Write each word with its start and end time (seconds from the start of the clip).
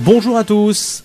Bonjour 0.00 0.36
à 0.36 0.44
tous. 0.44 1.02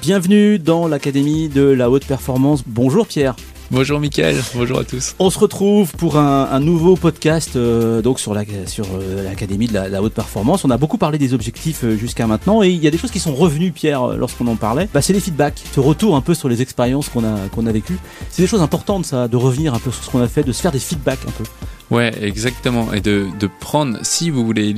Bienvenue 0.00 0.58
dans 0.58 0.88
l'Académie 0.88 1.48
de 1.48 1.62
la 1.62 1.88
haute 1.88 2.04
performance. 2.04 2.64
Bonjour 2.66 3.06
Pierre. 3.06 3.36
Bonjour 3.72 4.00
Mickaël, 4.00 4.36
bonjour 4.54 4.80
à 4.80 4.84
tous. 4.84 5.16
On 5.18 5.30
se 5.30 5.38
retrouve 5.38 5.92
pour 5.92 6.18
un, 6.18 6.60
nouveau 6.60 6.94
podcast 6.94 7.56
euh, 7.56 8.02
donc 8.02 8.20
sur 8.20 8.34
la 8.34 8.44
sur 8.66 8.84
euh, 8.92 9.24
l'Académie 9.24 9.66
de 9.66 9.72
la, 9.72 10.02
haute 10.02 10.12
performance. 10.12 10.66
On 10.66 10.70
a 10.70 10.76
beaucoup 10.76 10.98
parlé 10.98 11.16
des 11.16 11.32
objectifs 11.32 11.82
euh, 11.82 11.96
jusqu'à 11.96 12.26
maintenant 12.26 12.62
et 12.62 12.68
il 12.68 12.84
y 12.84 12.86
a 12.86 12.90
des 12.90 12.98
choses 12.98 13.10
qui 13.10 13.18
sont 13.18 13.34
revenues 13.34 13.72
Pierre 13.72 14.08
lorsqu'on 14.08 14.46
en 14.48 14.56
parlait. 14.56 14.90
Bah, 14.92 15.00
c'est 15.00 15.14
les 15.14 15.20
feedbacks, 15.20 15.62
ce 15.74 15.80
retour 15.80 16.16
un 16.16 16.20
peu 16.20 16.34
sur 16.34 16.50
les 16.50 16.60
expériences 16.60 17.08
qu'on 17.08 17.24
a 17.24 17.48
qu'on 17.50 17.66
a 17.66 17.72
vécues. 17.72 17.96
C'est 18.28 18.42
des 18.42 18.46
choses 18.46 18.60
importantes 18.60 19.06
ça, 19.06 19.26
de 19.26 19.38
revenir 19.38 19.72
un 19.72 19.78
peu 19.78 19.90
sur 19.90 20.04
ce 20.04 20.10
qu'on 20.10 20.20
a 20.20 20.28
fait, 20.28 20.42
de 20.42 20.52
se 20.52 20.60
faire 20.60 20.72
des 20.72 20.78
feedbacks 20.78 21.26
un 21.26 21.30
peu. 21.30 21.44
Ouais, 21.90 22.12
exactement. 22.20 22.92
Et 22.92 23.00
de, 23.00 23.28
de 23.40 23.48
prendre, 23.58 24.00
si 24.02 24.28
vous 24.28 24.44
voulez 24.44 24.68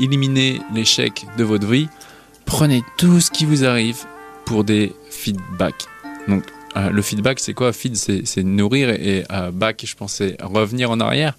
éliminer 0.00 0.60
l'échec 0.74 1.26
de 1.38 1.44
votre 1.44 1.68
vie, 1.68 1.86
prenez 2.44 2.82
tout 2.98 3.20
ce 3.20 3.30
qui 3.30 3.44
vous 3.44 3.64
arrive 3.64 3.98
pour 4.46 4.64
des 4.64 4.92
feedbacks. 5.10 5.86
Donc 6.26 6.42
euh, 6.76 6.90
le 6.90 7.02
feedback, 7.02 7.40
c'est 7.40 7.54
quoi 7.54 7.72
Feed, 7.72 7.96
c'est 7.96 8.42
nourrir 8.42 8.90
et 8.90 9.24
euh, 9.30 9.50
back, 9.50 9.84
je 9.86 9.94
pensais 9.94 10.36
revenir 10.42 10.90
en 10.90 11.00
arrière. 11.00 11.36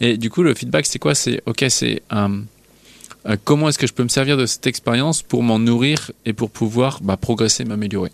Et 0.00 0.16
du 0.16 0.30
coup, 0.30 0.42
le 0.42 0.54
feedback, 0.54 0.86
c'est 0.86 0.98
quoi 0.98 1.14
C'est 1.14 1.42
ok, 1.46 1.64
c'est 1.68 2.02
euh, 2.12 3.36
comment 3.44 3.68
est-ce 3.68 3.78
que 3.78 3.86
je 3.86 3.92
peux 3.92 4.02
me 4.02 4.08
servir 4.08 4.36
de 4.36 4.46
cette 4.46 4.66
expérience 4.66 5.22
pour 5.22 5.42
m'en 5.42 5.58
nourrir 5.58 6.10
et 6.26 6.32
pour 6.32 6.50
pouvoir 6.50 6.98
bah, 7.02 7.16
progresser, 7.16 7.64
m'améliorer 7.64 8.10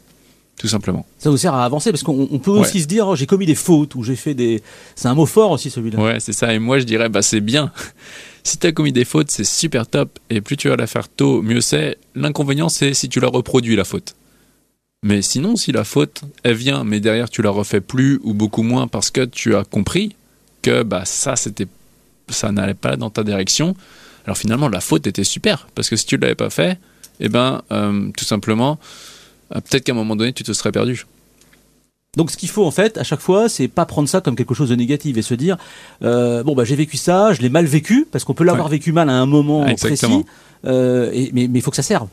tout 0.60 0.68
simplement. 0.68 1.06
Ça 1.18 1.30
vous 1.30 1.38
sert 1.38 1.54
à 1.54 1.64
avancer 1.64 1.90
parce 1.90 2.02
qu'on 2.02 2.38
peut 2.38 2.50
aussi 2.50 2.82
se 2.82 2.86
dire 2.86 3.08
oh, 3.08 3.16
j'ai 3.16 3.24
commis 3.24 3.46
des 3.46 3.54
fautes 3.54 3.94
ou 3.94 4.02
j'ai 4.04 4.14
fait 4.14 4.34
des. 4.34 4.60
C'est 4.94 5.08
un 5.08 5.14
mot 5.14 5.24
fort 5.24 5.52
aussi 5.52 5.70
celui-là. 5.70 5.98
Ouais, 5.98 6.20
c'est 6.20 6.34
ça. 6.34 6.52
Et 6.52 6.58
moi 6.58 6.78
je 6.78 6.84
dirais 6.84 7.08
bah 7.08 7.22
c'est 7.22 7.40
bien. 7.40 7.72
si 8.44 8.58
tu 8.58 8.66
as 8.66 8.72
commis 8.72 8.92
des 8.92 9.06
fautes, 9.06 9.30
c'est 9.30 9.44
super 9.44 9.86
top. 9.86 10.18
Et 10.28 10.42
plus 10.42 10.58
tu 10.58 10.68
vas 10.68 10.76
la 10.76 10.86
faire 10.86 11.08
tôt, 11.08 11.40
mieux 11.40 11.62
c'est. 11.62 11.96
L'inconvénient 12.14 12.68
c'est 12.68 12.92
si 12.92 13.08
tu 13.08 13.20
la 13.20 13.28
reproduis 13.28 13.74
la 13.74 13.84
faute. 13.84 14.14
Mais 15.02 15.22
sinon, 15.22 15.56
si 15.56 15.72
la 15.72 15.84
faute, 15.84 16.22
elle 16.42 16.56
vient, 16.56 16.84
mais 16.84 17.00
derrière 17.00 17.30
tu 17.30 17.40
la 17.40 17.50
refais 17.50 17.80
plus 17.80 18.20
ou 18.22 18.34
beaucoup 18.34 18.62
moins 18.62 18.86
parce 18.86 19.10
que 19.10 19.24
tu 19.24 19.56
as 19.56 19.64
compris 19.64 20.14
que 20.60 20.82
bah 20.82 21.04
ça 21.06 21.36
c'était 21.36 21.66
ça 22.28 22.52
n'allait 22.52 22.74
pas 22.74 22.96
dans 22.96 23.08
ta 23.08 23.24
direction. 23.24 23.74
Alors 24.26 24.36
finalement, 24.36 24.68
la 24.68 24.80
faute 24.80 25.06
était 25.06 25.24
super 25.24 25.68
parce 25.74 25.88
que 25.88 25.96
si 25.96 26.04
tu 26.04 26.16
ne 26.16 26.20
l'avais 26.20 26.34
pas 26.34 26.50
fait, 26.50 26.78
eh 27.18 27.30
ben 27.30 27.62
euh, 27.72 28.10
tout 28.14 28.26
simplement, 28.26 28.78
euh, 29.54 29.60
peut-être 29.60 29.84
qu'à 29.84 29.92
un 29.92 29.94
moment 29.94 30.16
donné, 30.16 30.34
tu 30.34 30.44
te 30.44 30.52
serais 30.52 30.70
perdu. 30.70 31.06
Donc 32.16 32.30
ce 32.30 32.36
qu'il 32.36 32.50
faut 32.50 32.66
en 32.66 32.70
fait 32.70 32.98
à 32.98 33.02
chaque 33.02 33.20
fois, 33.20 33.48
c'est 33.48 33.68
pas 33.68 33.86
prendre 33.86 34.08
ça 34.08 34.20
comme 34.20 34.36
quelque 34.36 34.52
chose 34.52 34.68
de 34.68 34.74
négatif 34.74 35.16
et 35.16 35.22
se 35.22 35.32
dire 35.32 35.56
euh, 36.02 36.42
bon 36.42 36.54
bah 36.54 36.64
j'ai 36.64 36.76
vécu 36.76 36.98
ça, 36.98 37.32
je 37.32 37.40
l'ai 37.40 37.48
mal 37.48 37.64
vécu 37.64 38.06
parce 38.12 38.24
qu'on 38.24 38.34
peut 38.34 38.44
l'avoir 38.44 38.68
vécu 38.68 38.92
mal 38.92 39.08
à 39.08 39.14
un 39.14 39.26
moment 39.26 39.64
précis, 39.76 40.24
mais 40.62 41.44
il 41.44 41.62
faut 41.62 41.70
que 41.70 41.76
ça 41.76 41.82
serve 41.82 42.08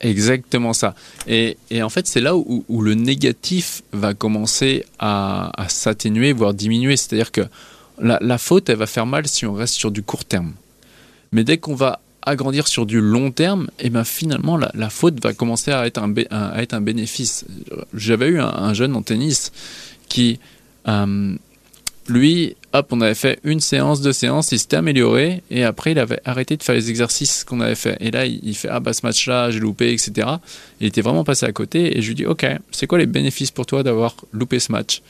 exactement 0.00 0.72
ça. 0.72 0.94
Et, 1.26 1.56
en 1.82 1.88
fait, 1.88 2.06
c'est 2.06 2.20
là 2.20 2.36
où, 2.36 2.64
le 2.82 2.94
négatif 2.94 3.82
va 3.92 4.14
commencer 4.14 4.84
à, 4.98 5.52
s'atténuer, 5.68 6.32
voire 6.32 6.54
diminuer. 6.54 6.96
C'est-à-dire 6.96 7.32
que 7.32 7.42
la, 7.98 8.38
faute, 8.38 8.68
elle 8.68 8.76
va 8.76 8.86
faire 8.86 9.06
mal 9.06 9.26
si 9.26 9.46
on 9.46 9.54
reste 9.54 9.74
sur 9.74 9.90
du 9.90 10.02
court 10.02 10.24
terme. 10.24 10.52
Mais 11.32 11.44
dès 11.44 11.58
qu'on 11.58 11.74
va 11.74 12.00
agrandir 12.22 12.68
sur 12.68 12.86
du 12.86 13.00
long 13.00 13.30
terme, 13.30 13.68
et 13.78 13.86
eh 13.86 13.90
ben 13.90 14.04
finalement, 14.04 14.56
la, 14.56 14.90
faute 14.90 15.22
va 15.22 15.34
commencer 15.34 15.72
à 15.72 15.86
être 15.86 15.98
un, 16.02 16.80
bénéfice. 16.80 17.44
J'avais 17.92 18.28
eu 18.28 18.40
un, 18.40 18.72
jeune 18.72 18.96
en 18.96 19.02
tennis 19.02 19.52
qui, 20.08 20.38
euh, 20.88 21.36
lui, 22.08 22.56
hop, 22.72 22.88
on 22.90 23.00
avait 23.00 23.14
fait 23.14 23.38
une 23.44 23.60
séance, 23.60 24.00
deux 24.00 24.12
séances, 24.12 24.52
il 24.52 24.58
s'était 24.58 24.76
amélioré, 24.76 25.42
et 25.50 25.64
après, 25.64 25.92
il 25.92 25.98
avait 25.98 26.20
arrêté 26.24 26.56
de 26.56 26.62
faire 26.62 26.74
les 26.74 26.90
exercices 26.90 27.44
qu'on 27.44 27.60
avait 27.60 27.74
fait. 27.74 27.96
Et 28.00 28.10
là, 28.10 28.26
il 28.26 28.54
fait, 28.54 28.68
ah 28.68 28.80
bah 28.80 28.92
ce 28.92 29.04
match-là, 29.04 29.50
j'ai 29.50 29.60
loupé, 29.60 29.92
etc. 29.92 30.28
Il 30.80 30.86
était 30.86 31.00
vraiment 31.00 31.24
passé 31.24 31.46
à 31.46 31.52
côté, 31.52 31.96
et 31.96 32.02
je 32.02 32.08
lui 32.08 32.14
dis, 32.14 32.26
ok, 32.26 32.46
c'est 32.70 32.86
quoi 32.86 32.98
les 32.98 33.06
bénéfices 33.06 33.50
pour 33.50 33.66
toi 33.66 33.82
d'avoir 33.82 34.16
loupé 34.32 34.58
ce 34.58 34.72
match? 34.72 35.02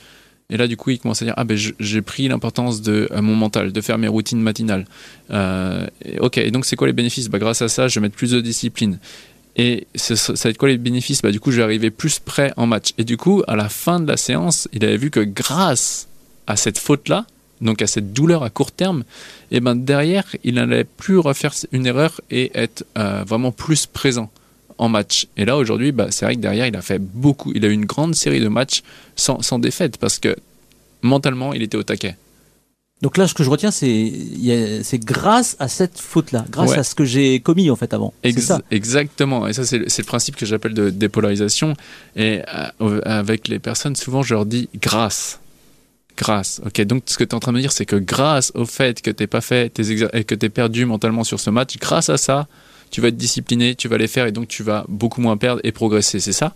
Et 0.49 0.57
là, 0.57 0.67
du 0.67 0.77
coup, 0.77 0.91
il 0.91 0.99
commence 0.99 1.21
à 1.21 1.25
dire 1.25 1.33
Ah, 1.37 1.43
ben, 1.43 1.57
j'ai 1.57 2.01
pris 2.01 2.27
l'importance 2.27 2.81
de 2.81 3.09
mon 3.19 3.35
mental, 3.35 3.71
de 3.71 3.81
faire 3.81 3.97
mes 3.97 4.07
routines 4.07 4.39
matinales. 4.39 4.85
Euh, 5.31 5.87
ok, 6.19 6.37
et 6.37 6.51
donc, 6.51 6.65
c'est 6.65 6.75
quoi 6.75 6.85
les 6.87 6.93
bénéfices? 6.93 7.29
Bah, 7.29 7.39
Grâce 7.39 7.63
à 7.63 7.67
ça, 7.67 7.87
je 7.87 7.99
vais 7.99 8.03
mettre 8.03 8.15
plus 8.15 8.31
de 8.31 8.41
discipline. 8.41 8.99
Et 9.55 9.87
ça, 9.95 10.15
ça 10.15 10.33
va 10.33 10.49
être 10.51 10.57
quoi 10.57 10.69
les 10.69 10.77
bénéfices? 10.77 11.21
Bah, 11.23 11.31
Du 11.31 11.39
coup, 11.39 11.49
je 11.49 11.57
vais 11.57 11.63
arriver 11.63 11.89
plus 11.89 12.19
près 12.19 12.53
en 12.57 12.67
match. 12.67 12.91
Et 12.99 13.03
du 13.03 13.17
coup, 13.17 13.41
à 13.47 13.55
la 13.55 13.69
fin 13.69 13.99
de 13.99 14.07
la 14.07 14.17
séance, 14.17 14.67
il 14.71 14.85
avait 14.85 14.97
vu 14.97 15.09
que 15.09 15.21
grâce 15.21 16.07
à 16.47 16.55
cette 16.55 16.77
faute-là, 16.77 17.25
donc 17.61 17.81
à 17.81 17.87
cette 17.87 18.13
douleur 18.13 18.43
à 18.43 18.49
court 18.49 18.71
terme, 18.71 19.03
et 19.51 19.57
eh 19.57 19.59
ben 19.59 19.75
derrière, 19.75 20.25
il 20.43 20.55
n'allait 20.55 20.83
plus 20.83 21.17
refaire 21.17 21.53
une 21.71 21.85
erreur 21.85 22.21
et 22.29 22.51
être 22.53 22.85
euh, 22.97 23.23
vraiment 23.25 23.51
plus 23.51 23.85
présent 23.85 24.29
en 24.77 24.89
match. 24.89 25.27
Et 25.37 25.45
là, 25.45 25.57
aujourd'hui, 25.57 25.91
bah, 25.91 26.07
c'est 26.09 26.25
vrai 26.25 26.35
que 26.35 26.41
derrière, 26.41 26.67
il 26.67 26.75
a 26.75 26.81
fait 26.81 26.99
beaucoup, 26.99 27.51
il 27.55 27.65
a 27.65 27.69
eu 27.69 27.73
une 27.73 27.85
grande 27.85 28.15
série 28.15 28.41
de 28.41 28.49
matchs 28.49 28.83
sans, 29.15 29.41
sans 29.41 29.59
défaite 29.59 29.97
parce 29.97 30.19
que 30.19 30.35
mentalement, 31.01 31.53
il 31.53 31.63
était 31.63 31.77
au 31.77 31.83
taquet. 31.83 32.17
Donc 33.01 33.17
là, 33.17 33.27
ce 33.27 33.33
que 33.33 33.43
je 33.43 33.49
retiens, 33.49 33.71
c'est 33.71 34.99
grâce 34.99 35.57
à 35.59 35.67
cette 35.67 35.99
faute-là, 35.99 36.45
grâce 36.49 36.77
à 36.77 36.83
ce 36.83 36.95
que 36.95 37.03
j'ai 37.03 37.39
commis 37.41 37.69
en 37.69 37.75
fait 37.75 37.93
avant. 37.93 38.13
ça. 38.37 38.61
Exactement. 38.71 39.47
Et 39.47 39.53
ça, 39.53 39.65
c'est 39.65 39.79
le 39.79 40.03
principe 40.03 40.37
que 40.37 40.45
j'appelle 40.45 40.73
de 40.73 40.89
dépolarisation. 40.89 41.73
Et 42.15 42.41
euh, 42.81 43.01
avec 43.03 43.49
les 43.49 43.59
personnes, 43.59 43.95
souvent, 43.95 44.23
je 44.23 44.33
leur 44.33 44.45
dis 44.45 44.69
grâce. 44.81 45.39
Grâce. 46.17 46.61
Ok, 46.65 46.81
donc 46.81 47.03
ce 47.07 47.17
que 47.17 47.23
tu 47.23 47.31
es 47.31 47.35
en 47.35 47.39
train 47.39 47.51
de 47.51 47.57
me 47.57 47.61
dire, 47.61 47.71
c'est 47.71 47.85
que 47.85 47.97
grâce 47.97 48.51
au 48.55 48.65
fait 48.65 49.01
que 49.01 49.11
tu 49.11 49.27
pas 49.27 49.41
fait 49.41 49.69
tes 49.69 49.91
et 49.91 50.23
que 50.23 50.35
tu 50.35 50.45
es 50.45 50.49
perdu 50.49 50.85
mentalement 50.85 51.23
sur 51.23 51.39
ce 51.39 51.49
match, 51.49 51.77
grâce 51.77 52.09
à 52.09 52.17
ça, 52.17 52.47
tu 52.89 53.01
vas 53.01 53.09
être 53.09 53.17
discipliné, 53.17 53.75
tu 53.75 53.87
vas 53.87 53.97
les 53.97 54.07
faire 54.07 54.25
et 54.25 54.31
donc 54.31 54.47
tu 54.47 54.63
vas 54.63 54.85
beaucoup 54.87 55.19
moins 55.19 55.35
perdre 55.35 55.59
et 55.63 55.71
progresser. 55.71 56.19
C'est 56.19 56.31
ça? 56.31 56.55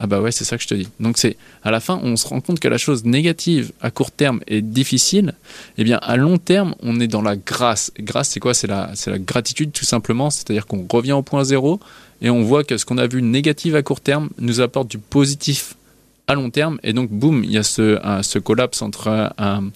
Ah 0.00 0.06
bah 0.06 0.20
ouais, 0.20 0.30
c'est 0.30 0.44
ça 0.44 0.56
que 0.56 0.62
je 0.62 0.68
te 0.68 0.74
dis. 0.74 0.88
Donc 1.00 1.18
c'est 1.18 1.36
à 1.64 1.70
la 1.72 1.80
fin, 1.80 2.00
on 2.02 2.16
se 2.16 2.26
rend 2.26 2.40
compte 2.40 2.60
que 2.60 2.68
la 2.68 2.78
chose 2.78 3.04
négative 3.04 3.72
à 3.80 3.90
court 3.90 4.12
terme 4.12 4.40
est 4.46 4.62
difficile. 4.62 5.34
Eh 5.76 5.84
bien, 5.84 5.98
à 6.00 6.16
long 6.16 6.38
terme, 6.38 6.74
on 6.80 7.00
est 7.00 7.08
dans 7.08 7.22
la 7.22 7.34
grâce. 7.36 7.90
Grâce, 7.98 8.30
c'est 8.30 8.40
quoi? 8.40 8.54
C'est 8.54 8.68
la, 8.68 8.92
c'est 8.94 9.10
la 9.10 9.18
gratitude 9.18 9.72
tout 9.72 9.84
simplement. 9.84 10.30
C'est-à-dire 10.30 10.66
qu'on 10.66 10.86
revient 10.88 11.12
au 11.12 11.22
point 11.22 11.42
zéro 11.42 11.80
et 12.22 12.30
on 12.30 12.42
voit 12.42 12.62
que 12.62 12.78
ce 12.78 12.84
qu'on 12.84 12.98
a 12.98 13.08
vu 13.08 13.22
négatif 13.22 13.74
à 13.74 13.82
court 13.82 14.00
terme 14.00 14.30
nous 14.38 14.60
apporte 14.60 14.88
du 14.88 14.98
positif 14.98 15.74
à 16.28 16.34
long 16.34 16.50
terme. 16.50 16.78
Et 16.84 16.92
donc, 16.92 17.10
boum, 17.10 17.42
il 17.42 17.50
y 17.50 17.58
a 17.58 17.62
ce, 17.62 17.98
ce 18.22 18.38
collapse 18.38 18.82
entre 18.82 19.32
un, 19.38 19.70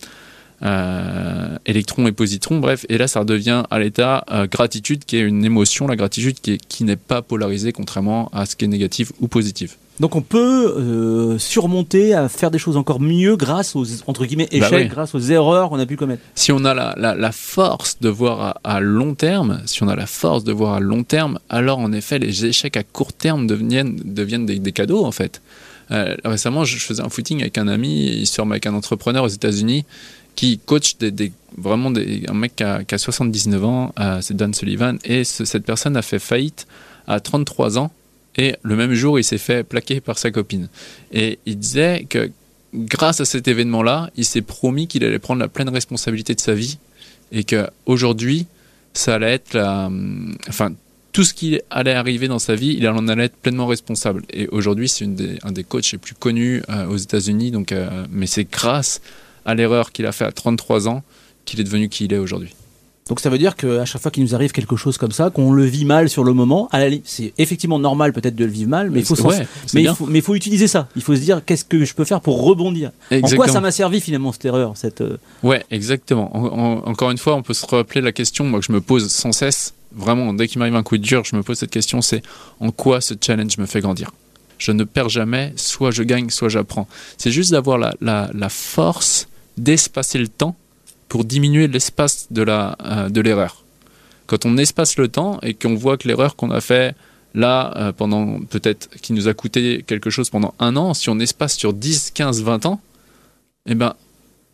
électron 1.66 2.06
et 2.06 2.12
positron, 2.12 2.60
bref, 2.60 2.86
et 2.88 2.96
là 2.96 3.08
ça 3.08 3.18
redevient 3.18 3.64
à 3.68 3.80
l'état 3.80 4.24
euh, 4.30 4.46
gratitude 4.46 5.04
qui 5.04 5.16
est 5.16 5.20
une 5.20 5.44
émotion, 5.44 5.88
la 5.88 5.96
gratitude 5.96 6.38
qui, 6.40 6.58
qui 6.58 6.84
n'est 6.84 6.94
pas 6.94 7.20
polarisée 7.20 7.72
contrairement 7.72 8.30
à 8.32 8.46
ce 8.46 8.54
qui 8.54 8.66
est 8.66 8.68
négatif 8.68 9.10
ou 9.20 9.26
positif. 9.26 9.76
Donc 10.00 10.16
on 10.16 10.22
peut 10.22 10.74
euh, 10.78 11.38
surmonter, 11.38 12.14
à 12.14 12.28
faire 12.28 12.50
des 12.50 12.58
choses 12.58 12.76
encore 12.76 13.00
mieux 13.00 13.36
grâce 13.36 13.76
aux 13.76 13.84
entre 14.06 14.24
guillemets 14.24 14.48
bah 14.50 14.66
échecs, 14.66 14.88
grâce 14.88 15.14
aux 15.14 15.20
erreurs 15.20 15.68
qu'on 15.68 15.78
a 15.78 15.86
pu 15.86 15.96
commettre. 15.96 16.22
Si 16.34 16.50
on 16.50 16.64
a 16.64 16.74
la, 16.74 16.94
la, 16.96 17.32
force 17.32 17.98
de 18.00 18.08
voir 18.08 18.58
à, 18.64 18.80
long 18.80 19.14
terme, 19.14 19.60
si 19.66 19.82
on 19.82 19.88
a 19.88 19.94
la 19.94 20.06
force 20.06 20.44
de 20.44 20.52
voir 20.52 20.74
à 20.74 20.80
long 20.80 21.04
terme, 21.04 21.38
alors 21.48 21.78
en 21.78 21.92
effet 21.92 22.18
les 22.18 22.46
échecs 22.46 22.76
à 22.76 22.82
court 22.82 23.12
terme 23.12 23.46
deviennent, 23.46 24.00
deviennent 24.04 24.46
des, 24.46 24.58
des 24.58 24.72
cadeaux 24.72 25.04
en 25.04 25.12
fait. 25.12 25.42
Euh, 25.90 26.16
récemment, 26.24 26.64
je 26.64 26.78
faisais 26.78 27.02
un 27.02 27.08
footing 27.08 27.40
avec 27.40 27.58
un 27.58 27.68
ami, 27.68 28.06
il 28.06 28.26
se 28.26 28.40
avec 28.40 28.66
un 28.66 28.74
entrepreneur 28.74 29.24
aux 29.24 29.28
États-Unis 29.28 29.84
qui 30.34 30.58
coach 30.58 30.96
des, 30.96 31.32
vraiment 31.56 31.90
un 31.92 32.34
mec 32.34 32.56
qui 32.56 32.64
a, 32.64 32.98
79 32.98 33.64
ans, 33.64 33.92
euh, 33.98 34.20
c'est 34.22 34.34
Dan 34.34 34.54
Sullivan, 34.54 34.98
et 35.04 35.24
cette 35.24 35.64
personne 35.64 35.96
a 35.96 36.02
fait 36.02 36.18
faillite 36.18 36.66
à 37.06 37.20
33 37.20 37.78
ans, 37.78 37.92
et 38.36 38.56
le 38.62 38.76
même 38.76 38.94
jour, 38.94 39.18
il 39.18 39.24
s'est 39.24 39.38
fait 39.38 39.62
plaquer 39.62 40.00
par 40.00 40.18
sa 40.18 40.30
copine. 40.30 40.68
Et 41.12 41.38
il 41.44 41.58
disait 41.58 42.06
que 42.08 42.30
grâce 42.74 43.20
à 43.20 43.26
cet 43.26 43.46
événement-là, 43.46 44.10
il 44.16 44.24
s'est 44.24 44.40
promis 44.40 44.86
qu'il 44.86 45.04
allait 45.04 45.18
prendre 45.18 45.40
la 45.40 45.48
pleine 45.48 45.68
responsabilité 45.68 46.34
de 46.34 46.40
sa 46.40 46.54
vie, 46.54 46.78
et 47.30 47.44
qu'aujourd'hui, 47.44 48.46
ça 48.94 49.14
allait 49.14 49.34
être 49.34 49.54
la, 49.54 49.90
enfin, 50.48 50.72
tout 51.12 51.24
ce 51.24 51.34
qui 51.34 51.60
allait 51.70 51.92
arriver 51.92 52.26
dans 52.26 52.38
sa 52.38 52.54
vie, 52.54 52.74
il 52.78 52.88
en 52.88 53.06
allait 53.06 53.26
être 53.26 53.36
pleinement 53.36 53.66
responsable. 53.66 54.22
Et 54.32 54.48
aujourd'hui, 54.48 54.88
c'est 54.88 55.06
un 55.42 55.52
des 55.52 55.64
coachs 55.64 55.92
les 55.92 55.98
plus 55.98 56.14
connus 56.14 56.62
euh, 56.70 56.86
aux 56.86 56.96
États-Unis. 56.96 57.50
Donc, 57.50 57.70
euh, 57.70 58.06
mais 58.10 58.26
c'est 58.26 58.50
grâce 58.50 59.02
à 59.44 59.54
l'erreur 59.54 59.92
qu'il 59.92 60.06
a 60.06 60.12
fait 60.12 60.24
à 60.24 60.32
33 60.32 60.88
ans 60.88 61.02
qu'il 61.44 61.60
est 61.60 61.64
devenu 61.64 61.88
qui 61.88 62.06
il 62.06 62.12
est 62.12 62.18
aujourd'hui. 62.18 62.54
Donc 63.08 63.18
ça 63.18 63.30
veut 63.30 63.36
dire 63.36 63.56
qu'à 63.56 63.84
chaque 63.84 64.00
fois 64.00 64.12
qu'il 64.12 64.22
nous 64.22 64.34
arrive 64.34 64.52
quelque 64.52 64.76
chose 64.76 64.96
comme 64.96 65.10
ça, 65.10 65.28
qu'on 65.28 65.52
le 65.52 65.64
vit 65.64 65.84
mal 65.84 66.08
sur 66.08 66.22
le 66.22 66.32
moment, 66.32 66.70
c'est 67.04 67.34
effectivement 67.36 67.80
normal 67.80 68.12
peut-être 68.12 68.36
de 68.36 68.44
le 68.44 68.50
vivre 68.50 68.70
mal, 68.70 68.90
mais, 68.90 69.00
il 69.00 69.04
faut, 69.04 69.16
mais, 69.74 69.82
il 69.82 70.22
faut, 70.22 70.34
utiliser 70.36 70.68
ça. 70.68 70.88
Il 70.94 71.02
faut 71.02 71.14
se 71.16 71.20
dire 71.20 71.42
qu'est-ce 71.44 71.64
que 71.64 71.84
je 71.84 71.94
peux 71.94 72.04
faire 72.04 72.20
pour 72.20 72.42
rebondir? 72.42 72.92
En 73.10 73.28
quoi 73.30 73.48
ça 73.48 73.60
m'a 73.60 73.72
servi 73.72 74.00
finalement 74.00 74.30
cette 74.30 74.44
erreur 74.44 74.76
cette... 74.76 75.00
Euh, 75.00 75.18
ouais, 75.42 75.64
exactement. 75.72 76.34
encore 76.86 77.10
une 77.10 77.18
fois, 77.18 77.34
on 77.34 77.42
peut 77.42 77.54
se 77.54 77.66
rappeler 77.66 78.00
la 78.00 78.12
question 78.12 78.44
moi, 78.44 78.60
que 78.60 78.66
je 78.66 78.72
me 78.72 78.80
pose 78.80 79.10
sans 79.10 79.32
cesse 79.32 79.74
vraiment, 79.94 80.32
dès 80.34 80.48
qu'il 80.48 80.58
m'arrive 80.58 80.76
un 80.76 80.82
coup 80.82 80.98
dur, 80.98 81.24
je 81.24 81.36
me 81.36 81.42
pose 81.42 81.58
cette 81.58 81.70
question, 81.70 82.02
c'est 82.02 82.22
en 82.60 82.70
quoi 82.70 83.00
ce 83.00 83.14
challenge 83.20 83.58
me 83.58 83.66
fait 83.66 83.80
grandir? 83.80 84.10
Je 84.58 84.72
ne 84.72 84.84
perds 84.84 85.08
jamais, 85.08 85.52
soit 85.56 85.90
je 85.90 86.02
gagne, 86.02 86.30
soit 86.30 86.48
j'apprends. 86.48 86.86
C'est 87.18 87.32
juste 87.32 87.50
d'avoir 87.50 87.78
la, 87.78 87.94
la, 88.00 88.48
force 88.48 89.28
d'espacer 89.56 90.18
le 90.18 90.28
temps 90.28 90.56
pour 91.08 91.24
diminuer 91.24 91.66
l'espace 91.66 92.28
de 92.30 92.42
l'erreur. 92.42 92.76
Euh, 92.84 93.62
quand 94.26 94.46
on 94.46 94.56
espace 94.56 94.96
le 94.96 95.08
temps 95.08 95.40
et 95.42 95.54
qu'on 95.54 95.74
voit 95.74 95.96
que 95.96 96.08
l'erreur 96.08 96.36
qu'on 96.36 96.50
a 96.50 96.60
fait 96.60 96.94
là, 97.34 97.72
euh, 97.76 97.92
pendant 97.92 98.40
peut-être, 98.40 98.88
qui 99.00 99.12
nous 99.12 99.28
a 99.28 99.34
coûté 99.34 99.84
quelque 99.86 100.10
chose 100.10 100.30
pendant 100.30 100.54
un 100.58 100.76
an, 100.76 100.94
si 100.94 101.10
on 101.10 101.18
espace 101.18 101.56
sur 101.56 101.72
10, 101.72 102.12
15, 102.12 102.42
20 102.42 102.66
ans, 102.66 102.80
eh 103.66 103.74
ben, 103.74 103.94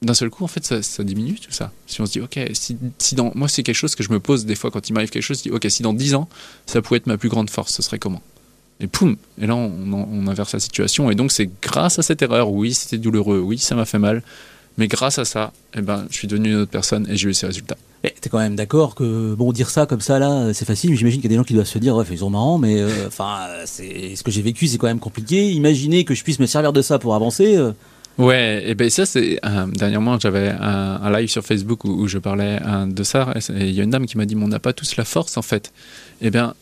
d'un 0.01 0.15
seul 0.15 0.31
coup, 0.31 0.45
en 0.45 0.49
fait, 0.49 0.65
ça, 0.65 1.05
diminue 1.05 1.35
tout 1.35 1.51
ça. 1.51 1.73
Si 1.87 2.01
on 2.01 2.07
se 2.07 2.13
dit, 2.13 2.21
ok, 2.21 2.39
si, 2.53 2.77
si 2.99 3.15
dans, 3.15 3.33
moi, 3.35 3.49
c'est 3.49 3.63
quelque 3.63 3.75
chose 3.75 3.95
que 3.95 4.03
je 4.03 4.13
me 4.13 4.21
pose 4.21 4.47
des 4.47 4.55
fois 4.55 4.71
quand 4.71 4.89
il 4.89 4.93
m'arrive 4.93 5.11
quelque 5.11 5.23
chose, 5.23 5.39
je 5.39 5.45
dis, 5.45 5.51
ok, 5.51 5.67
si 5.69 5.83
dans 5.83 5.93
10 5.93 6.15
ans, 6.15 6.29
ça 6.67 6.81
pouvait 6.83 6.99
être 6.99 7.07
ma 7.07 7.19
plus 7.19 7.29
grande 7.29 7.51
force, 7.51 7.75
ce 7.75 7.83
serait 7.83 7.99
comment? 7.99 8.23
Et 8.81 8.87
poum 8.87 9.17
Et 9.41 9.47
là, 9.47 9.57
on, 9.57 10.27
inverse 10.29 10.53
la 10.53 10.61
situation. 10.61 11.11
Et 11.11 11.17
donc, 11.17 11.33
c'est 11.33 11.51
grâce 11.61 11.99
à 11.99 12.03
cette 12.03 12.23
erreur, 12.23 12.53
oui, 12.53 12.75
c'était 12.75 12.99
douloureux, 12.99 13.41
oui, 13.41 13.59
ça 13.59 13.75
m'a 13.75 13.85
fait 13.85 13.99
mal, 13.99 14.23
mais 14.77 14.87
grâce 14.87 15.19
à 15.19 15.25
ça, 15.25 15.53
eh 15.77 15.81
ben, 15.81 16.07
je 16.11 16.17
suis 16.17 16.29
devenu 16.29 16.51
une 16.51 16.61
autre 16.61 16.71
personne 16.71 17.09
et 17.11 17.17
j'ai 17.17 17.31
eu 17.31 17.35
ces 17.35 17.47
résultats. 17.47 17.77
tu 18.05 18.13
t'es 18.21 18.29
quand 18.29 18.39
même 18.39 18.55
d'accord 18.55 18.95
que 18.95 19.35
bon 19.35 19.51
dire 19.51 19.71
ça 19.71 19.87
comme 19.87 20.01
ça 20.01 20.21
là, 20.21 20.55
c'est 20.55 20.65
facile. 20.65 20.91
Mais 20.91 20.97
j'imagine 20.97 21.21
qu'il 21.21 21.29
y 21.29 21.35
a 21.35 21.35
des 21.35 21.41
gens 21.41 21.45
qui 21.45 21.55
doivent 21.55 21.67
se 21.67 21.81
dire, 21.81 21.97
ouais, 21.97 22.05
ils 22.09 22.19
sont 22.19 22.31
marrants, 22.31 22.59
mais 22.59 22.81
euh, 22.81 23.09
enfin, 23.09 23.49
c'est 23.65 24.15
ce 24.15 24.23
que 24.23 24.31
j'ai 24.31 24.43
vécu, 24.43 24.69
c'est 24.69 24.79
quand 24.79 24.87
même 24.87 25.01
compliqué. 25.01 25.51
Imaginez 25.51 26.05
que 26.05 26.15
je 26.15 26.23
puisse 26.23 26.39
me 26.39 26.47
servir 26.47 26.73
de 26.73 26.81
ça 26.81 27.01
pour 27.01 27.17
avancer. 27.17 27.57
Euh. 27.57 27.73
Ouais, 28.19 28.65
et 28.67 28.75
ben 28.75 28.91
ça 28.91 29.07
c'est 29.07 29.39
euh, 29.45 29.67
dernièrement 29.67 30.19
j'avais 30.19 30.49
un, 30.49 31.11
live 31.13 31.29
sur 31.29 31.45
Facebook 31.45 31.85
où, 31.85 32.09
je 32.09 32.19
parlais 32.19 32.59
de 32.87 33.03
ça 33.05 33.33
et 33.37 33.69
il 33.69 33.73
y 33.73 33.81
a 33.81 33.85
une 33.85 33.91
dame 33.91 34.07
qui 34.07 34.17
m'a 34.17 34.27
dit 34.27 34.37
on 34.37 34.49
n'a 34.49 34.59
pas 34.59 34.73
tous 34.73 34.97
la 34.97 35.05
force 35.05 35.37
en 35.37 35.43
fait. 35.43 35.73
Eh 36.21 36.31
bien 36.31 36.55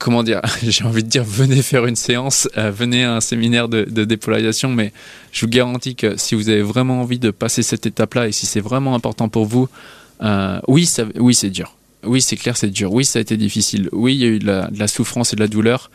comment 0.00 0.24
dire, 0.24 0.40
j'ai 0.62 0.82
envie 0.82 1.04
de 1.04 1.08
dire, 1.08 1.22
venez 1.22 1.62
faire 1.62 1.86
une 1.86 1.94
séance, 1.94 2.48
euh, 2.58 2.72
venez 2.72 3.04
à 3.04 3.14
un 3.14 3.20
séminaire 3.20 3.68
de, 3.68 3.84
dépolarisation, 3.84 4.70
mais 4.70 4.92
je 5.30 5.42
vous 5.42 5.50
garantis 5.50 5.94
que 5.94 6.16
si 6.16 6.34
vous 6.34 6.48
avez 6.48 6.62
vraiment 6.62 7.00
envie 7.00 7.20
de 7.20 7.30
passer 7.30 7.62
cette 7.62 7.86
étape-là 7.86 8.26
et 8.26 8.32
si 8.32 8.46
c'est 8.46 8.60
vraiment 8.60 8.96
important 8.96 9.28
pour 9.28 9.44
vous, 9.44 9.68
euh, 10.22 10.58
oui, 10.66 10.90
oui, 11.16 11.34
c'est 11.34 11.50
dur. 11.50 11.76
Oui, 12.02 12.22
c'est 12.22 12.36
clair, 12.36 12.56
c'est 12.56 12.70
dur. 12.70 12.92
Oui, 12.92 13.04
ça 13.04 13.18
a 13.18 13.22
été 13.22 13.36
difficile. 13.36 13.88
Oui, 13.92 14.14
il 14.14 14.20
y 14.20 14.24
a 14.24 14.28
eu 14.28 14.38
de 14.38 14.46
la, 14.46 14.88
souffrance 14.88 15.34
et 15.34 15.36
de 15.36 15.40
la 15.40 15.48
douleur. 15.48 15.90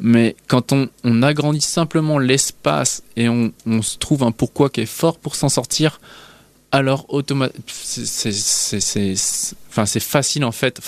Mais 0.00 0.36
quand 0.46 0.72
on, 0.72 0.88
agrandit 1.22 1.60
simplement 1.60 2.18
l'espace 2.18 3.02
et 3.16 3.28
on, 3.28 3.52
se 3.82 3.96
trouve 3.98 4.22
un 4.22 4.32
pourquoi 4.32 4.68
qui 4.70 4.82
est 4.82 4.86
fort 4.86 5.18
pour 5.18 5.34
s'en 5.34 5.48
sortir, 5.48 6.00
alors 6.72 7.06
automatiquement, 7.08 7.64
c'est 9.86 10.00
facile 10.00 10.44
en 10.44 10.52
fait, 10.52 10.80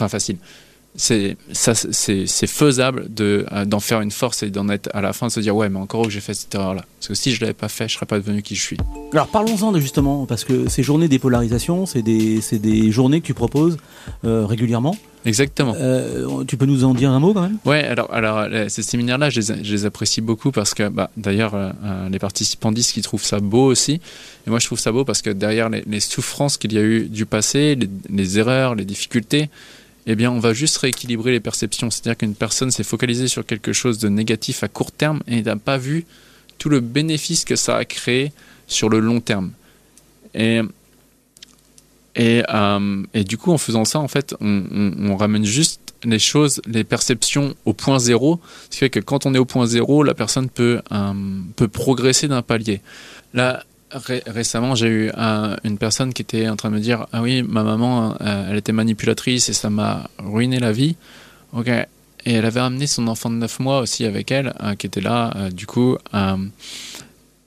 c'est 0.98 2.46
faisable 2.46 3.12
de 3.12 3.46
euh, 3.52 3.64
d'en 3.64 3.80
faire 3.80 4.00
une 4.00 4.10
force 4.10 4.42
et 4.42 4.50
d'en 4.50 4.68
être 4.68 4.90
à 4.92 5.00
la 5.00 5.12
fin 5.12 5.28
de 5.28 5.32
se 5.32 5.40
dire 5.40 5.54
ouais 5.54 5.68
mais 5.68 5.78
encore 5.78 6.04
que 6.04 6.10
j'ai 6.10 6.20
fait 6.20 6.34
cette 6.34 6.54
erreur 6.54 6.74
là 6.74 6.84
parce 6.98 7.08
que 7.08 7.14
si 7.14 7.32
je 7.32 7.40
l'avais 7.40 7.54
pas 7.54 7.68
fait 7.68 7.88
je 7.88 7.94
serais 7.94 8.06
pas 8.06 8.18
devenu 8.18 8.42
qui 8.42 8.54
je 8.56 8.62
suis. 8.62 8.76
Alors 9.12 9.28
parlons-en 9.28 9.72
de 9.72 9.80
justement 9.80 10.26
parce 10.26 10.44
que 10.44 10.68
ces 10.68 10.82
journées 10.82 11.08
des 11.08 11.18
polarisations 11.18 11.86
c'est 11.86 12.02
des 12.02 12.40
des 12.52 12.90
journées 12.90 13.20
que 13.20 13.26
tu 13.26 13.34
proposes 13.34 13.76
euh, 14.24 14.44
régulièrement. 14.44 14.96
Exactement. 15.24 15.74
Euh, 15.76 16.44
tu 16.46 16.56
peux 16.56 16.64
nous 16.64 16.84
en 16.84 16.94
dire 16.94 17.10
un 17.10 17.18
mot 17.18 17.34
quand 17.34 17.42
même? 17.42 17.58
Ouais 17.64 17.84
alors 17.84 18.12
alors 18.12 18.46
ces 18.68 18.82
séminaires 18.82 19.18
là 19.18 19.30
je 19.30 19.40
les, 19.40 19.84
apprécie 19.84 20.20
beaucoup 20.20 20.50
parce 20.50 20.74
que 20.74 20.88
bah, 20.88 21.10
d'ailleurs 21.16 21.54
les 22.10 22.18
participants 22.18 22.72
disent 22.72 22.92
qu'ils 22.92 23.02
trouvent 23.02 23.24
ça 23.24 23.38
beau 23.38 23.66
aussi. 23.66 24.00
Et 24.46 24.50
moi 24.50 24.58
je 24.58 24.66
trouve 24.66 24.80
ça 24.80 24.90
beau 24.90 25.04
parce 25.04 25.22
que 25.22 25.30
derrière 25.30 25.68
les, 25.68 26.00
souffrances 26.00 26.56
qu'il 26.56 26.72
y 26.72 26.78
a 26.78 26.82
eu 26.82 27.08
du 27.08 27.26
passé 27.26 27.76
les, 27.76 27.88
les 28.08 28.38
erreurs 28.38 28.74
les 28.74 28.84
difficultés 28.84 29.50
eh 30.10 30.16
bien, 30.16 30.30
on 30.30 30.38
va 30.38 30.54
juste 30.54 30.78
rééquilibrer 30.78 31.32
les 31.32 31.40
perceptions. 31.40 31.90
C'est-à-dire 31.90 32.16
qu'une 32.16 32.34
personne 32.34 32.70
s'est 32.70 32.82
focalisée 32.82 33.28
sur 33.28 33.44
quelque 33.44 33.74
chose 33.74 33.98
de 33.98 34.08
négatif 34.08 34.62
à 34.62 34.68
court 34.68 34.90
terme 34.90 35.20
et 35.26 35.42
n'a 35.42 35.56
pas 35.56 35.76
vu 35.76 36.06
tout 36.56 36.70
le 36.70 36.80
bénéfice 36.80 37.44
que 37.44 37.56
ça 37.56 37.76
a 37.76 37.84
créé 37.84 38.32
sur 38.66 38.88
le 38.88 39.00
long 39.00 39.20
terme. 39.20 39.52
Et, 40.34 40.62
et, 42.16 42.42
euh, 42.48 43.02
et 43.12 43.22
du 43.22 43.36
coup, 43.36 43.52
en 43.52 43.58
faisant 43.58 43.84
ça, 43.84 43.98
en 43.98 44.08
fait, 44.08 44.34
on, 44.40 45.14
ramène 45.16 45.44
juste 45.44 45.94
les 46.04 46.18
choses, 46.18 46.62
les 46.66 46.84
perceptions 46.84 47.54
au 47.66 47.74
point 47.74 47.98
zéro. 47.98 48.40
Ce 48.64 48.68
qui 48.70 48.78
fait 48.78 48.90
que 48.90 49.00
quand 49.00 49.26
on 49.26 49.34
est 49.34 49.38
au 49.38 49.44
point 49.44 49.66
zéro, 49.66 50.02
la 50.02 50.14
personne 50.14 50.48
peut, 50.48 50.80
euh, 50.90 51.12
peut 51.54 51.68
progresser 51.68 52.28
d'un 52.28 52.40
palier. 52.42 52.80
Récemment, 53.90 54.74
j'ai 54.74 54.88
eu 54.88 55.10
une 55.64 55.78
personne 55.78 56.12
qui 56.12 56.22
était 56.22 56.48
en 56.48 56.56
train 56.56 56.70
de 56.70 56.74
me 56.74 56.80
dire 56.80 57.06
Ah 57.12 57.22
oui, 57.22 57.42
ma 57.42 57.62
maman, 57.62 58.16
euh, 58.20 58.48
elle 58.50 58.56
était 58.56 58.72
manipulatrice 58.72 59.48
et 59.48 59.54
ça 59.54 59.70
m'a 59.70 60.10
ruiné 60.18 60.58
la 60.58 60.72
vie. 60.72 60.96
Ok. 61.52 61.68
Et 61.68 62.32
elle 62.32 62.44
avait 62.44 62.60
amené 62.60 62.86
son 62.86 63.08
enfant 63.08 63.30
de 63.30 63.36
9 63.36 63.60
mois 63.60 63.80
aussi 63.80 64.04
avec 64.04 64.30
elle, 64.30 64.52
euh, 64.62 64.74
qui 64.74 64.86
était 64.86 65.00
là, 65.00 65.32
euh, 65.36 65.50
du 65.50 65.66
coup. 65.66 65.96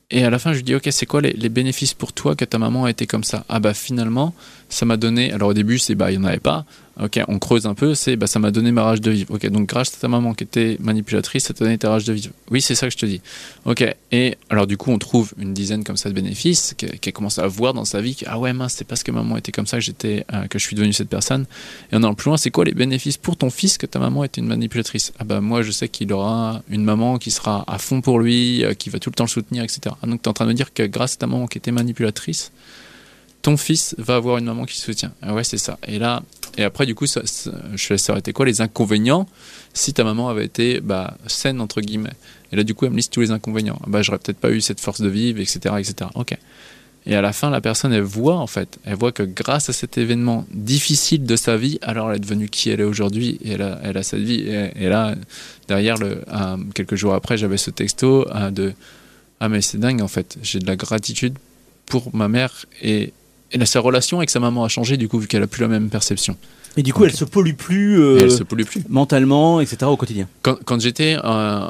et 0.09 0.23
à 0.23 0.29
la 0.29 0.39
fin, 0.39 0.51
je 0.53 0.57
lui 0.57 0.63
dis 0.63 0.73
Ok, 0.73 0.87
c'est 0.89 1.05
quoi 1.05 1.21
les, 1.21 1.33
les, 1.33 1.49
bénéfices 1.49 1.93
pour 1.93 2.11
toi 2.11 2.35
que 2.35 2.45
ta 2.45 2.57
maman 2.57 2.85
a 2.85 2.89
été 2.89 3.05
comme 3.05 3.23
ça? 3.23 3.45
Ah 3.47 3.59
bah 3.59 3.75
finalement, 3.75 4.33
ça 4.67 4.85
m'a 4.85 4.97
donné. 4.97 5.31
Alors 5.31 5.49
au 5.49 5.53
début, 5.53 5.77
c'est 5.77 5.93
bah, 5.93 6.11
il 6.11 6.17
n'y 6.19 6.25
en 6.25 6.27
avait 6.27 6.39
pas. 6.39 6.65
Ok, 6.99 7.19
on 7.29 7.39
creuse 7.39 7.65
un 7.67 7.73
peu, 7.73 7.95
c'est 7.95 8.17
bah, 8.17 8.27
ça 8.27 8.39
m'a 8.39 8.51
donné 8.51 8.71
ma 8.73 8.83
rage 8.83 8.99
de 8.99 9.11
vivre. 9.11 9.33
Ok, 9.33 9.47
donc 9.47 9.67
grâce 9.67 9.93
à 9.95 9.97
ta 10.01 10.07
maman 10.09 10.33
qui 10.33 10.43
était 10.43 10.75
manipulatrice, 10.81 11.45
ça 11.45 11.53
t'a 11.53 11.63
donné 11.63 11.77
ta 11.77 11.89
rage 11.89 12.03
de 12.03 12.11
vivre. 12.11 12.33
Oui, 12.49 12.61
c'est 12.61 12.75
ça 12.75 12.87
que 12.87 12.91
je 12.91 12.97
te 12.97 13.05
dis. 13.05 13.21
Ok, 13.63 13.85
et 14.11 14.37
alors 14.49 14.67
du 14.67 14.75
coup, 14.75 14.91
on 14.91 14.97
trouve 14.97 15.33
une 15.39 15.53
dizaine 15.53 15.85
comme 15.85 15.95
ça 15.95 16.09
de 16.09 16.13
bénéfices 16.13 16.75
qu'elle 16.77 17.13
commence 17.13 17.39
à 17.39 17.47
voir 17.47 17.73
dans 17.73 17.85
sa 17.85 18.01
vie. 18.01 18.17
ah 18.25 18.37
ouais, 18.37 18.51
mince, 18.51 18.73
c'est 18.73 18.85
parce 18.85 19.03
que 19.03 19.11
maman 19.11 19.37
était 19.37 19.53
comme 19.53 19.67
ça 19.67 19.79
que 19.79 19.83
euh, 20.03 20.47
que 20.49 20.59
je 20.59 20.63
suis 20.63 20.75
devenu 20.75 20.91
cette 20.91 21.07
personne. 21.07 21.45
Et 21.91 21.95
en 21.95 22.03
allant 22.03 22.13
plus 22.13 22.27
loin, 22.27 22.37
c'est 22.37 22.51
quoi 22.51 22.65
les 22.65 22.73
bénéfices 22.73 23.17
pour 23.17 23.37
ton 23.37 23.49
fils 23.49 23.77
que 23.77 23.85
ta 23.85 23.99
maman 23.99 24.25
était 24.25 24.41
une 24.41 24.47
manipulatrice? 24.47 25.13
Ah 25.17 25.23
bah 25.23 25.39
moi, 25.39 25.61
je 25.61 25.71
sais 25.71 25.87
qu'il 25.87 26.11
aura 26.11 26.61
une 26.69 26.83
maman 26.83 27.19
qui 27.19 27.31
sera 27.31 27.63
à 27.67 27.77
fond 27.77 28.01
pour 28.01 28.19
lui, 28.19 28.65
euh, 28.65 28.73
qui 28.73 28.89
va 28.89 28.99
tout 28.99 29.09
le 29.09 29.15
temps 29.15 29.23
le 29.23 29.29
soutenir, 29.29 29.63
etc. 29.63 29.95
Ah, 30.01 30.07
donc 30.07 30.21
tu 30.21 30.25
es 30.25 30.29
en 30.29 30.33
train 30.33 30.45
de 30.45 30.49
me 30.49 30.55
dire 30.55 30.73
que 30.73 30.83
grâce 30.83 31.13
à 31.13 31.17
ta 31.17 31.27
maman 31.27 31.47
qui 31.47 31.57
était 31.57 31.71
manipulatrice, 31.71 32.51
ton 33.41 33.57
fils 33.57 33.95
va 33.97 34.15
avoir 34.15 34.37
une 34.37 34.45
maman 34.45 34.65
qui 34.65 34.77
se 34.77 34.85
soutient. 34.85 35.13
Ah 35.21 35.33
ouais, 35.33 35.43
c'est 35.43 35.57
ça. 35.57 35.77
Et 35.87 35.99
là, 35.99 36.21
et 36.57 36.63
après, 36.63 36.85
du 36.85 36.95
coup, 36.95 37.05
ça, 37.05 37.21
je 37.75 37.89
laisse 37.89 38.09
arrêter 38.09 38.33
quoi 38.33 38.45
Les 38.45 38.61
inconvénients 38.61 39.27
si 39.73 39.93
ta 39.93 40.03
maman 40.03 40.29
avait 40.29 40.45
été 40.45 40.81
bah, 40.81 41.17
saine, 41.27 41.61
entre 41.61 41.81
guillemets. 41.81 42.13
Et 42.51 42.55
là, 42.55 42.63
du 42.63 42.73
coup, 42.73 42.85
elle 42.85 42.91
me 42.91 42.97
liste 42.97 43.13
tous 43.13 43.21
les 43.21 43.31
inconvénients. 43.31 43.79
Bah, 43.87 44.01
j'aurais 44.01 44.19
peut-être 44.19 44.39
pas 44.39 44.51
eu 44.51 44.61
cette 44.61 44.79
force 44.79 45.01
de 45.01 45.07
vivre, 45.07 45.39
etc., 45.39 45.75
etc. 45.79 46.09
Ok. 46.15 46.37
Et 47.05 47.15
à 47.15 47.21
la 47.21 47.33
fin, 47.33 47.49
la 47.49 47.61
personne, 47.61 47.93
elle 47.93 48.01
voit, 48.01 48.37
en 48.37 48.47
fait, 48.47 48.77
elle 48.85 48.95
voit 48.95 49.11
que 49.11 49.23
grâce 49.23 49.69
à 49.69 49.73
cet 49.73 49.97
événement 49.97 50.45
difficile 50.51 51.25
de 51.25 51.35
sa 51.35 51.57
vie, 51.57 51.79
alors 51.81 52.11
elle 52.11 52.17
est 52.17 52.19
devenue 52.19 52.47
qui 52.47 52.69
elle 52.69 52.79
est 52.79 52.83
aujourd'hui, 52.85 53.39
et 53.43 53.53
elle 53.53 53.63
a, 53.63 53.79
elle 53.83 54.03
cette 54.03 54.21
vie. 54.21 54.41
Et, 54.75 54.87
là, 54.87 55.15
derrière, 55.67 55.97
quelques 56.75 56.95
jours 56.95 57.15
après, 57.15 57.37
j'avais 57.37 57.57
ce 57.57 57.71
texto 57.71 58.27
de 58.51 58.73
Ah, 59.39 59.49
mais 59.49 59.61
c'est 59.61 59.79
dingue, 59.79 60.01
en 60.01 60.07
fait, 60.07 60.37
j'ai 60.43 60.59
de 60.59 60.67
la 60.67 60.75
gratitude 60.75 61.39
pour 61.87 62.13
ma 62.15 62.27
mère 62.27 62.65
et 62.83 63.13
et 63.53 63.65
sa 63.65 63.79
relation 63.79 64.17
avec 64.17 64.29
sa 64.29 64.39
maman 64.39 64.63
a 64.63 64.67
changé 64.67 64.97
du 64.97 65.07
coup 65.07 65.19
vu 65.19 65.27
qu'elle 65.27 65.43
a 65.43 65.47
plus 65.47 65.61
la 65.61 65.67
même 65.67 65.89
perception. 65.89 66.37
Et 66.77 66.83
du 66.83 66.93
coup, 66.93 67.03
elle 67.03 67.13
se 67.13 67.25
pollue 67.25 67.53
plus, 67.53 67.99
euh, 67.99 68.19
elle 68.21 68.31
se 68.31 68.43
pollue 68.43 68.63
plus 68.63 68.83
mentalement, 68.87 69.59
etc. 69.59 69.83
au 69.85 69.97
quotidien. 69.97 70.27
Quand, 70.41 70.57
quand 70.63 70.79
j'étais 70.79 71.17
euh, 71.21 71.67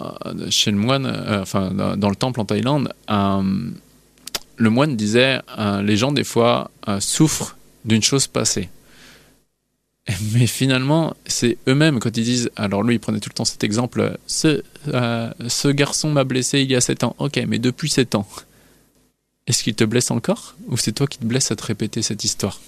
chez 0.49 0.69
le 0.69 0.77
moine, 0.77 1.07
euh, 1.07 1.41
enfin 1.41 1.71
dans, 1.71 2.09
le 2.09 2.15
temple 2.15 2.39
en 2.39 2.45
Thaïlande, 2.45 2.93
le 3.09 4.69
moine 4.69 4.95
disait 4.95 5.39
les 5.81 5.97
gens 5.97 6.11
des 6.11 6.23
fois 6.23 6.69
souffrent 6.99 7.57
d'une 7.83 8.03
chose 8.03 8.27
passée. 8.27 8.69
Mais 10.33 10.45
finalement, 10.45 11.15
c'est 11.25 11.57
eux-mêmes 11.67 11.99
quand 11.99 12.15
ils 12.15 12.23
disent. 12.23 12.51
Alors 12.55 12.83
lui, 12.83 12.95
il 12.95 12.99
prenait 12.99 13.19
tout 13.19 13.29
le 13.29 13.35
temps 13.35 13.45
cet 13.45 13.63
exemple. 13.63 14.17
Ce, 14.27 14.61
ce 14.85 15.67
garçon 15.69 16.11
m'a 16.11 16.25
blessé 16.25 16.61
il 16.61 16.69
y 16.69 16.75
a 16.75 16.81
7 16.81 17.03
ans. 17.05 17.15
Ok, 17.17 17.41
mais 17.47 17.59
depuis 17.59 17.89
7 17.89 18.15
ans, 18.15 18.27
est-ce 19.51 19.63
qu'il 19.63 19.75
te 19.75 19.83
blesse 19.83 20.11
encore 20.11 20.55
Ou 20.69 20.77
c'est 20.77 20.93
toi 20.93 21.07
qui 21.07 21.17
te 21.17 21.25
blesses 21.25 21.51
à 21.51 21.57
te 21.57 21.65
répéter 21.65 22.01
cette 22.01 22.23
histoire 22.23 22.61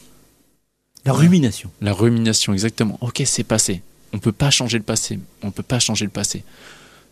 La 1.05 1.13
rumination. 1.13 1.71
La 1.79 1.93
rumination, 1.93 2.51
exactement. 2.51 2.97
Ok, 2.99 3.23
c'est 3.25 3.45
passé. 3.45 3.81
On 4.11 4.17
ne 4.17 4.21
peut 4.21 4.33
pas 4.33 4.51
changer 4.51 4.79
le 4.79 4.83
passé. 4.83 5.17
On 5.43 5.47
ne 5.47 5.51
peut 5.53 5.63
pas 5.63 5.79
changer 5.79 6.03
le 6.03 6.11
passé. 6.11 6.43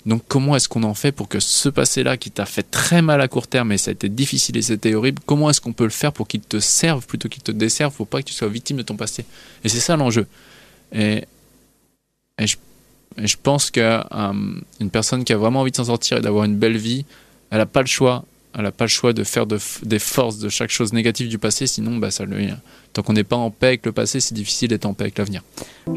Donc 0.05 0.23
comment 0.27 0.57
est-ce 0.57 0.67
qu'on 0.67 0.83
en 0.83 0.93
fait 0.93 1.13
pour 1.13 1.29
que 1.29 1.39
ce 1.39 1.69
passé-là 1.69 2.17
qui 2.17 2.31
t'a 2.31 2.45
fait 2.45 2.69
très 2.69 3.01
mal 3.01 3.21
à 3.21 3.29
court 3.29 3.47
terme 3.47 3.71
et 3.71 3.77
ça 3.77 3.91
a 3.91 3.93
été 3.93 4.09
difficile 4.09 4.57
et 4.57 4.61
c'était 4.61 4.93
horrible, 4.93 5.21
comment 5.25 5.49
est-ce 5.49 5.61
qu'on 5.61 5.71
peut 5.71 5.85
le 5.85 5.89
faire 5.89 6.11
pour 6.11 6.27
qu'il 6.27 6.41
te 6.41 6.59
serve 6.59 7.05
plutôt 7.05 7.29
qu'il 7.29 7.41
te 7.41 7.51
desserve 7.53 7.93
Faut 7.93 8.03
pas 8.03 8.21
que 8.21 8.27
tu 8.27 8.33
sois 8.33 8.49
victime 8.49 8.75
de 8.75 8.81
ton 8.81 8.97
passé? 8.97 9.23
Et 9.63 9.69
c'est 9.69 9.79
ça 9.79 9.95
l'enjeu. 9.95 10.27
Et, 10.91 11.23
je, 12.39 13.35
pense 13.41 13.71
qu'une 13.71 13.83
euh, 13.83 14.87
personne 14.91 15.23
qui 15.23 15.31
a 15.31 15.37
vraiment 15.37 15.61
envie 15.61 15.71
de 15.71 15.77
s'en 15.77 15.85
sortir 15.85 16.17
et 16.17 16.21
d'avoir 16.21 16.43
une 16.43 16.57
belle 16.57 16.77
vie, 16.77 17.05
elle 17.51 17.59
n'a 17.59 17.65
pas 17.65 17.81
le 17.81 17.87
choix 17.87 18.25
elle 18.55 18.63
n'a 18.63 18.71
pas 18.71 18.85
le 18.85 18.89
choix 18.89 19.13
de 19.13 19.23
faire 19.23 19.45
des 19.45 19.99
forces 19.99 20.37
de 20.39 20.49
chaque 20.49 20.69
chose 20.69 20.93
négative 20.93 21.29
du 21.29 21.37
passé, 21.37 21.67
sinon 21.67 21.97
bah, 21.97 22.11
ça 22.11 22.25
lui, 22.25 22.49
tant 22.93 23.01
qu'on 23.01 23.13
n'est 23.13 23.23
pas 23.23 23.37
en 23.37 23.49
paix 23.49 23.67
avec 23.67 23.85
le 23.85 23.91
passé, 23.91 24.19
c'est 24.19 24.33
difficile 24.33 24.69
d'être 24.69 24.85
en 24.85 24.93
paix 24.93 25.05
avec 25.05 25.17
l'avenir. 25.17 25.41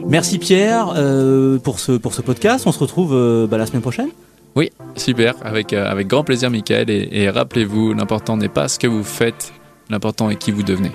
Merci 0.07 0.39
Pierre 0.39 0.93
euh, 0.97 1.59
pour, 1.59 1.81
ce, 1.81 1.93
pour 1.93 2.15
ce 2.15 2.23
podcast, 2.23 2.67
on 2.67 2.73
se 2.73 2.79
retrouve 2.79 3.15
euh, 3.15 3.47
bah, 3.47 3.59
la 3.59 3.67
semaine 3.67 3.83
prochaine 3.83 4.09
Oui, 4.55 4.71
super, 4.97 5.35
avec, 5.43 5.73
euh, 5.73 5.91
avec 5.91 6.07
grand 6.07 6.25
plaisir 6.25 6.51
Michael, 6.51 6.91
et, 6.91 7.09
et 7.11 7.31
rappelez-vous, 7.31 7.93
l'important 7.93 8.37
n'est 8.37 8.49
pas 8.49 8.69
ce 8.69 8.79
que 8.79 8.87
vous 8.87 9.05
faites, 9.05 9.53
l'important 9.91 10.31
est 10.31 10.37
qui 10.37 10.53
vous 10.53 10.63
devenez. 10.63 10.93